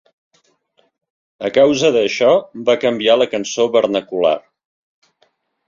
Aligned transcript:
A 1.49 1.51
causa 1.57 1.91
d'això, 1.97 2.31
va 2.71 2.77
canviar 2.87 3.19
la 3.23 3.29
cançó 3.37 3.69
vernacular. 3.79 4.35